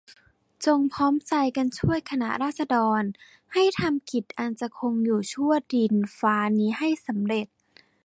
[0.65, 3.01] จงพร้อมใจกันช่วยคณะราษฎร
[3.53, 7.47] ให้ทำกิจอันจะคงอยู่ชั่วดินฟ้านี้ให้สำเร็จ